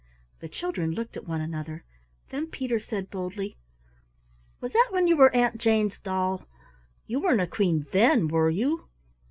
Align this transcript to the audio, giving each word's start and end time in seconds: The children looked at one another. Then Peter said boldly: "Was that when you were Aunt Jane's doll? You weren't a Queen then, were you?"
The 0.39 0.49
children 0.49 0.93
looked 0.93 1.15
at 1.15 1.27
one 1.27 1.41
another. 1.41 1.83
Then 2.31 2.47
Peter 2.47 2.79
said 2.79 3.11
boldly: 3.11 3.55
"Was 4.59 4.73
that 4.73 4.87
when 4.89 5.05
you 5.05 5.15
were 5.15 5.29
Aunt 5.35 5.59
Jane's 5.59 5.99
doll? 5.99 6.47
You 7.05 7.19
weren't 7.19 7.39
a 7.39 7.45
Queen 7.45 7.85
then, 7.91 8.27
were 8.27 8.49
you?" 8.49 8.87